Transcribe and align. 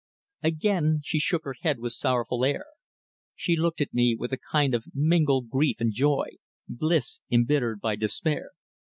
Again 0.41 1.01
she 1.03 1.19
shook 1.19 1.43
her 1.43 1.53
head 1.61 1.77
with 1.77 1.93
sorrowful 1.93 2.43
air. 2.43 2.65
She 3.35 3.55
looked 3.55 3.81
at 3.81 3.93
me 3.93 4.15
with 4.17 4.33
a 4.33 4.39
kind 4.51 4.73
of 4.73 4.85
mingled 4.95 5.51
grief 5.51 5.75
and 5.79 5.93
joy, 5.93 6.37
bliss 6.67 7.19
embittered 7.29 7.79
by 7.81 7.97
despair. 7.97 8.49